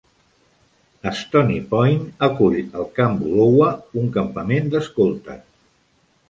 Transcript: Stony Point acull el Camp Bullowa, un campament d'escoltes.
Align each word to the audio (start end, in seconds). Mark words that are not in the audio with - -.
Stony 1.19 1.59
Point 1.73 2.01
acull 2.29 2.57
el 2.61 2.87
Camp 2.97 3.19
Bullowa, 3.21 3.69
un 4.03 4.09
campament 4.17 4.73
d'escoltes. 4.75 5.47